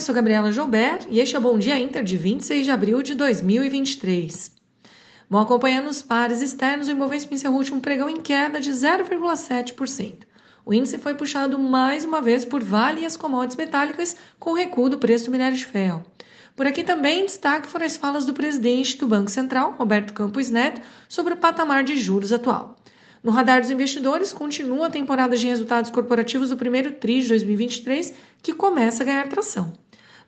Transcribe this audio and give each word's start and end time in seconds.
eu 0.00 0.04
sou 0.04 0.14
Gabriela 0.14 0.50
Joubert 0.50 1.06
e 1.10 1.20
este 1.20 1.36
é 1.36 1.38
o 1.38 1.42
Bom 1.42 1.58
Dia 1.58 1.78
Inter 1.78 2.02
de 2.02 2.16
26 2.16 2.64
de 2.64 2.70
abril 2.70 3.02
de 3.02 3.14
2023. 3.14 4.50
Bom, 5.28 5.36
acompanhando 5.36 5.90
os 5.90 6.00
pares 6.00 6.40
externos, 6.40 6.88
o 6.88 6.92
Ibovespa 6.92 7.34
encerrou 7.34 7.56
o 7.56 7.58
último 7.58 7.82
pregão 7.82 8.08
em 8.08 8.18
queda 8.18 8.58
de 8.58 8.70
0,7%. 8.70 10.20
O 10.64 10.72
índice 10.72 10.96
foi 10.96 11.12
puxado 11.12 11.58
mais 11.58 12.02
uma 12.02 12.22
vez 12.22 12.46
por 12.46 12.64
Vale 12.64 13.02
e 13.02 13.04
as 13.04 13.14
commodities 13.14 13.58
metálicas, 13.58 14.16
com 14.38 14.54
recuo 14.54 14.88
do 14.88 14.96
preço 14.96 15.26
do 15.26 15.32
minério 15.32 15.58
de 15.58 15.66
ferro. 15.66 16.02
Por 16.56 16.66
aqui 16.66 16.82
também 16.82 17.26
destaque 17.26 17.68
foram 17.68 17.84
as 17.84 17.98
falas 17.98 18.24
do 18.24 18.32
presidente 18.32 18.96
do 18.96 19.06
Banco 19.06 19.30
Central, 19.30 19.74
Roberto 19.78 20.14
Campos 20.14 20.48
Neto, 20.48 20.80
sobre 21.10 21.34
o 21.34 21.36
patamar 21.36 21.84
de 21.84 21.98
juros 21.98 22.32
atual. 22.32 22.74
No 23.22 23.32
radar 23.32 23.60
dos 23.60 23.70
investidores, 23.70 24.32
continua 24.32 24.86
a 24.86 24.90
temporada 24.90 25.36
de 25.36 25.46
resultados 25.46 25.90
corporativos 25.90 26.48
do 26.48 26.56
primeiro 26.56 26.90
TRI 26.92 27.20
de 27.20 27.28
2023, 27.28 28.14
que 28.42 28.54
começa 28.54 29.02
a 29.02 29.06
ganhar 29.06 29.28
tração. 29.28 29.74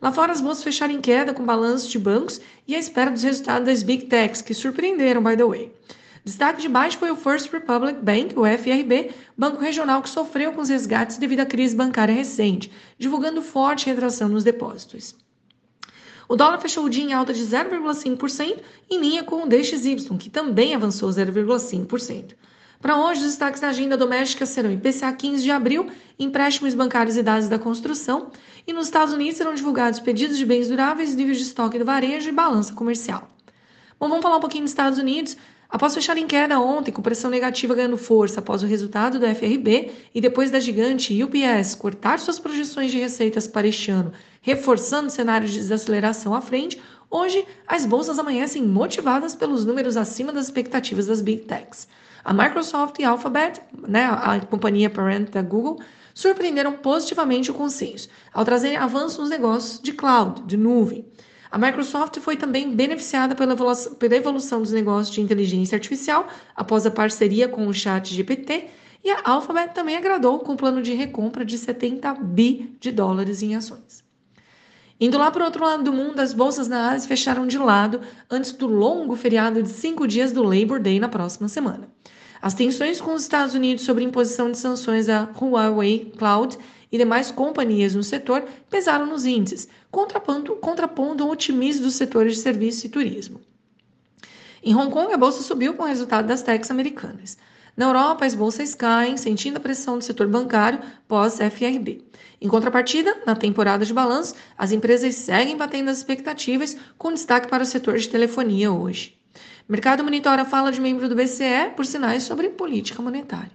Lá 0.02 0.10
fora, 0.10 0.32
as 0.32 0.40
bolsas 0.40 0.64
fecharam 0.64 0.92
em 0.92 1.00
queda 1.00 1.32
com 1.32 1.46
balanços 1.46 1.88
de 1.88 1.96
bancos 1.96 2.40
e 2.66 2.74
a 2.74 2.78
espera 2.78 3.08
dos 3.08 3.22
resultados 3.22 3.66
das 3.66 3.84
Big 3.84 4.06
Techs, 4.06 4.42
que 4.42 4.52
surpreenderam, 4.52 5.22
by 5.22 5.36
the 5.36 5.44
way. 5.44 5.72
Destaque 6.24 6.60
de 6.60 6.68
baixo 6.68 6.98
foi 6.98 7.12
o 7.12 7.16
First 7.16 7.52
Republic 7.52 8.00
Bank, 8.02 8.36
o 8.36 8.44
FRB, 8.44 9.12
banco 9.38 9.60
regional 9.60 10.02
que 10.02 10.08
sofreu 10.08 10.52
com 10.52 10.60
os 10.60 10.68
resgates 10.68 11.18
devido 11.18 11.40
à 11.40 11.46
crise 11.46 11.76
bancária 11.76 12.12
recente, 12.12 12.72
divulgando 12.98 13.40
forte 13.42 13.86
retração 13.86 14.28
nos 14.28 14.42
depósitos. 14.42 15.14
O 16.28 16.34
dólar 16.34 16.58
fechou 16.58 16.84
o 16.84 16.90
dia 16.90 17.04
em 17.04 17.12
alta 17.12 17.32
de 17.32 17.42
0,5%, 17.44 18.58
em 18.90 19.00
linha 19.00 19.22
com 19.22 19.44
o 19.44 19.48
DXY, 19.48 19.96
que 20.18 20.28
também 20.28 20.74
avançou 20.74 21.10
0,5%. 21.10 22.34
Para 22.82 22.98
hoje, 22.98 23.20
os 23.20 23.28
destaques 23.28 23.60
da 23.60 23.68
agenda 23.68 23.96
doméstica 23.96 24.44
serão 24.44 24.72
IPCA 24.72 25.12
15 25.12 25.40
de 25.40 25.52
abril, 25.52 25.86
empréstimos 26.18 26.74
bancários 26.74 27.16
e 27.16 27.22
dados 27.22 27.48
da 27.48 27.56
construção, 27.56 28.32
e 28.66 28.72
nos 28.72 28.86
Estados 28.86 29.14
Unidos 29.14 29.36
serão 29.36 29.54
divulgados 29.54 30.00
pedidos 30.00 30.36
de 30.36 30.44
bens 30.44 30.66
duráveis, 30.66 31.14
níveis 31.14 31.36
de 31.36 31.44
estoque 31.44 31.78
do 31.78 31.84
varejo 31.84 32.28
e 32.28 32.32
balança 32.32 32.74
comercial. 32.74 33.30
Bom, 34.00 34.08
vamos 34.08 34.20
falar 34.24 34.38
um 34.38 34.40
pouquinho 34.40 34.64
dos 34.64 34.72
Estados 34.72 34.98
Unidos. 34.98 35.36
Após 35.70 35.94
fechar 35.94 36.18
em 36.18 36.26
queda 36.26 36.58
ontem, 36.58 36.90
com 36.90 37.00
pressão 37.00 37.30
negativa 37.30 37.72
ganhando 37.72 37.96
força 37.96 38.40
após 38.40 38.64
o 38.64 38.66
resultado 38.66 39.16
do 39.16 39.26
FRB 39.26 39.92
e 40.12 40.20
depois 40.20 40.50
da 40.50 40.58
gigante 40.58 41.22
UPS 41.22 41.76
cortar 41.76 42.18
suas 42.18 42.40
projeções 42.40 42.90
de 42.90 42.98
receitas 42.98 43.46
para 43.46 43.68
este 43.68 43.92
ano, 43.92 44.12
reforçando 44.40 45.06
o 45.06 45.10
cenário 45.10 45.46
de 45.46 45.54
desaceleração 45.54 46.34
à 46.34 46.40
frente, 46.40 46.82
hoje 47.08 47.46
as 47.64 47.86
bolsas 47.86 48.18
amanhecem 48.18 48.60
motivadas 48.60 49.36
pelos 49.36 49.64
números 49.64 49.96
acima 49.96 50.32
das 50.32 50.46
expectativas 50.46 51.06
das 51.06 51.22
Big 51.22 51.42
Techs. 51.42 51.86
A 52.24 52.32
Microsoft 52.32 52.98
e 52.98 53.04
a 53.04 53.10
Alphabet, 53.10 53.60
né, 53.88 54.04
a 54.04 54.38
companhia 54.40 54.88
parent 54.88 55.30
da 55.30 55.42
Google, 55.42 55.80
surpreenderam 56.14 56.72
positivamente 56.74 57.50
o 57.50 57.54
consenso, 57.54 58.08
ao 58.32 58.44
trazerem 58.44 58.76
avanços 58.76 59.18
nos 59.18 59.30
negócios 59.30 59.80
de 59.80 59.92
cloud, 59.92 60.42
de 60.42 60.56
nuvem. 60.56 61.04
A 61.50 61.58
Microsoft 61.58 62.18
foi 62.20 62.36
também 62.36 62.74
beneficiada 62.74 63.34
pela 63.34 63.52
evolução, 63.52 63.94
pela 63.94 64.16
evolução 64.16 64.62
dos 64.62 64.72
negócios 64.72 65.14
de 65.14 65.20
inteligência 65.20 65.76
artificial 65.76 66.26
após 66.56 66.86
a 66.86 66.90
parceria 66.90 67.48
com 67.48 67.66
o 67.66 67.74
Chat 67.74 68.14
GPT, 68.14 68.68
e 69.04 69.10
a 69.10 69.20
Alphabet 69.24 69.74
também 69.74 69.96
agradou 69.96 70.38
com 70.38 70.52
o 70.52 70.56
plano 70.56 70.80
de 70.80 70.94
recompra 70.94 71.44
de 71.44 71.58
70 71.58 72.14
bi 72.14 72.76
de 72.80 72.92
dólares 72.92 73.42
em 73.42 73.56
ações. 73.56 74.02
Indo 75.02 75.18
lá 75.18 75.32
para 75.32 75.42
o 75.42 75.46
outro 75.46 75.64
lado 75.64 75.82
do 75.82 75.92
mundo, 75.92 76.20
as 76.20 76.32
bolsas 76.32 76.68
na 76.68 76.92
Ásia 76.92 77.08
fecharam 77.08 77.44
de 77.44 77.58
lado 77.58 78.02
antes 78.30 78.52
do 78.52 78.68
longo 78.68 79.16
feriado 79.16 79.60
de 79.60 79.68
cinco 79.68 80.06
dias 80.06 80.30
do 80.30 80.44
Labor 80.44 80.78
Day 80.78 81.00
na 81.00 81.08
próxima 81.08 81.48
semana. 81.48 81.88
As 82.40 82.54
tensões 82.54 83.00
com 83.00 83.12
os 83.12 83.22
Estados 83.22 83.52
Unidos 83.52 83.84
sobre 83.84 84.04
imposição 84.04 84.52
de 84.52 84.58
sanções 84.58 85.08
à 85.08 85.24
Huawei 85.24 86.12
Cloud 86.16 86.56
e 86.92 86.96
demais 86.96 87.32
companhias 87.32 87.96
no 87.96 88.04
setor 88.04 88.44
pesaram 88.70 89.04
nos 89.04 89.26
índices, 89.26 89.68
contrapondo, 89.90 90.54
contrapondo 90.54 91.26
o 91.26 91.32
otimismo 91.32 91.82
dos 91.82 91.96
setores 91.96 92.36
de 92.36 92.40
serviços 92.40 92.84
e 92.84 92.88
turismo. 92.88 93.40
Em 94.62 94.72
Hong 94.72 94.92
Kong, 94.92 95.12
a 95.12 95.18
bolsa 95.18 95.42
subiu 95.42 95.74
com 95.74 95.82
o 95.82 95.86
resultado 95.86 96.28
das 96.28 96.42
techs 96.42 96.70
americanas. 96.70 97.36
Na 97.76 97.86
Europa, 97.86 98.26
as 98.26 98.34
bolsas 98.34 98.74
caem, 98.74 99.16
sentindo 99.16 99.56
a 99.56 99.60
pressão 99.60 99.96
do 99.96 100.04
setor 100.04 100.28
bancário 100.28 100.80
pós-FRB. 101.08 102.04
Em 102.40 102.48
contrapartida, 102.48 103.22
na 103.24 103.34
temporada 103.34 103.86
de 103.86 103.94
balanço, 103.94 104.34
as 104.58 104.72
empresas 104.72 105.14
seguem 105.14 105.56
batendo 105.56 105.90
as 105.90 105.98
expectativas, 105.98 106.76
com 106.98 107.12
destaque 107.12 107.48
para 107.48 107.62
o 107.62 107.66
setor 107.66 107.96
de 107.96 108.08
telefonia 108.08 108.70
hoje. 108.70 109.16
Mercado 109.68 110.04
monitora 110.04 110.44
fala 110.44 110.70
de 110.70 110.80
membro 110.80 111.08
do 111.08 111.14
BCE 111.14 111.70
por 111.74 111.86
sinais 111.86 112.24
sobre 112.24 112.50
política 112.50 113.00
monetária. 113.00 113.52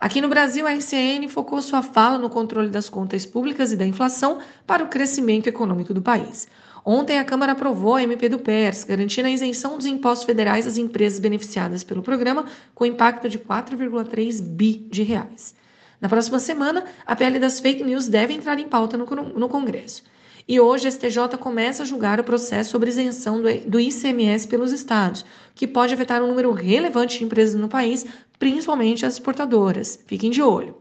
Aqui 0.00 0.20
no 0.20 0.28
Brasil, 0.28 0.66
a 0.66 0.72
RCN 0.72 1.28
focou 1.28 1.60
sua 1.60 1.82
fala 1.82 2.18
no 2.18 2.30
controle 2.30 2.68
das 2.68 2.88
contas 2.88 3.26
públicas 3.26 3.72
e 3.72 3.76
da 3.76 3.86
inflação 3.86 4.38
para 4.66 4.84
o 4.84 4.88
crescimento 4.88 5.48
econômico 5.48 5.92
do 5.92 6.00
país. 6.00 6.48
Ontem, 6.86 7.18
a 7.18 7.24
Câmara 7.24 7.52
aprovou 7.52 7.94
a 7.94 8.02
MP 8.02 8.28
do 8.28 8.38
PERS, 8.38 8.84
garantindo 8.84 9.26
a 9.26 9.30
isenção 9.30 9.78
dos 9.78 9.86
impostos 9.86 10.26
federais 10.26 10.66
às 10.66 10.76
empresas 10.76 11.18
beneficiadas 11.18 11.82
pelo 11.82 12.02
programa, 12.02 12.44
com 12.74 12.84
impacto 12.84 13.26
de 13.26 13.38
4,3 13.38 14.42
bi 14.42 14.86
de 14.90 15.02
reais. 15.02 15.54
Na 15.98 16.10
próxima 16.10 16.38
semana, 16.38 16.84
a 17.06 17.16
PL 17.16 17.38
das 17.38 17.58
fake 17.58 17.82
news 17.82 18.06
deve 18.06 18.34
entrar 18.34 18.58
em 18.58 18.68
pauta 18.68 18.98
no, 18.98 19.48
Congresso. 19.48 20.02
E 20.46 20.60
hoje 20.60 20.86
a 20.86 20.90
STJ 20.90 21.38
começa 21.40 21.84
a 21.84 21.86
julgar 21.86 22.20
o 22.20 22.24
processo 22.24 22.72
sobre 22.72 22.90
isenção 22.90 23.40
do, 23.40 23.48
do 23.60 23.80
ICMS 23.80 24.46
pelos 24.46 24.70
estados, 24.70 25.24
que 25.54 25.66
pode 25.66 25.94
afetar 25.94 26.22
um 26.22 26.26
número 26.26 26.52
relevante 26.52 27.18
de 27.18 27.24
empresas 27.24 27.58
no 27.58 27.66
país, 27.66 28.04
principalmente 28.38 29.06
as 29.06 29.14
exportadoras. 29.14 29.98
Fiquem 30.06 30.30
de 30.30 30.42
olho. 30.42 30.76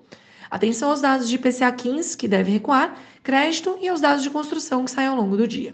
Atenção 0.51 0.89
aos 0.89 0.99
dados 0.99 1.29
de 1.29 1.35
IPCA 1.35 1.71
15, 1.71 2.17
que 2.17 2.27
deve 2.27 2.51
recuar, 2.51 2.99
crédito 3.23 3.77
e 3.81 3.87
aos 3.87 4.01
dados 4.01 4.21
de 4.21 4.29
construção 4.29 4.83
que 4.83 4.91
saem 4.91 5.07
ao 5.07 5.15
longo 5.15 5.37
do 5.37 5.47
dia. 5.47 5.73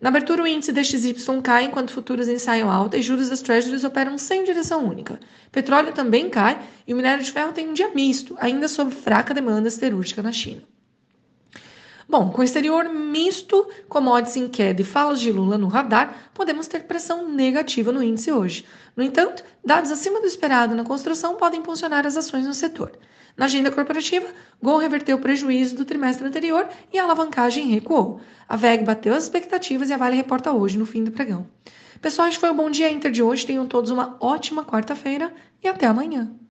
Na 0.00 0.10
abertura, 0.10 0.42
o 0.42 0.46
índice 0.46 0.72
DXY 0.72 1.42
cai 1.42 1.64
enquanto 1.64 1.92
futuros 1.92 2.28
ensaiam 2.28 2.70
alta 2.70 2.96
e 2.96 3.02
juros 3.02 3.28
das 3.28 3.42
treasuries 3.42 3.82
operam 3.82 4.16
sem 4.16 4.44
direção 4.44 4.86
única. 4.86 5.18
Petróleo 5.50 5.92
também 5.92 6.30
cai 6.30 6.68
e 6.86 6.94
o 6.94 6.96
minério 6.96 7.24
de 7.24 7.32
ferro 7.32 7.52
tem 7.52 7.68
um 7.68 7.72
dia 7.72 7.92
misto, 7.92 8.36
ainda 8.38 8.68
sob 8.68 8.94
fraca 8.94 9.34
demanda 9.34 9.68
siderúrgica 9.70 10.22
na 10.22 10.30
China. 10.30 10.62
Bom, 12.10 12.30
com 12.30 12.40
o 12.40 12.44
exterior 12.44 12.88
misto, 12.88 13.68
commodities 13.86 14.36
em 14.36 14.48
queda 14.48 14.80
e 14.80 14.84
falas 14.84 15.20
de 15.20 15.30
Lula 15.30 15.58
no 15.58 15.68
radar, 15.68 16.30
podemos 16.32 16.66
ter 16.66 16.84
pressão 16.84 17.28
negativa 17.28 17.92
no 17.92 18.02
índice 18.02 18.32
hoje. 18.32 18.64
No 18.96 19.02
entanto, 19.02 19.44
dados 19.62 19.90
acima 19.90 20.18
do 20.18 20.26
esperado 20.26 20.74
na 20.74 20.84
construção 20.84 21.36
podem 21.36 21.60
impulsionar 21.60 22.06
as 22.06 22.16
ações 22.16 22.46
no 22.46 22.54
setor. 22.54 22.92
Na 23.36 23.44
agenda 23.44 23.70
corporativa, 23.70 24.26
Gol 24.62 24.78
reverteu 24.78 25.18
o 25.18 25.20
prejuízo 25.20 25.76
do 25.76 25.84
trimestre 25.84 26.26
anterior 26.26 26.66
e 26.90 26.98
a 26.98 27.04
alavancagem 27.04 27.66
recuou. 27.68 28.22
A 28.48 28.56
VEG 28.56 28.84
bateu 28.84 29.12
as 29.12 29.24
expectativas 29.24 29.90
e 29.90 29.92
a 29.92 29.98
Vale 29.98 30.16
reporta 30.16 30.50
hoje 30.50 30.78
no 30.78 30.86
fim 30.86 31.04
do 31.04 31.12
pregão. 31.12 31.46
Pessoal, 32.00 32.28
este 32.28 32.40
foi 32.40 32.48
o 32.48 32.54
Bom 32.54 32.70
Dia 32.70 32.90
Inter 32.90 33.10
de 33.10 33.22
hoje. 33.22 33.44
Tenham 33.44 33.66
todos 33.66 33.90
uma 33.90 34.16
ótima 34.18 34.64
quarta-feira 34.64 35.30
e 35.62 35.68
até 35.68 35.86
amanhã. 35.86 36.38